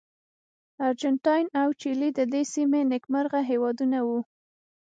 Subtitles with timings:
[0.87, 4.19] ارجنټاین او چیلي د دې سیمې نېکمرغه هېوادونه وو.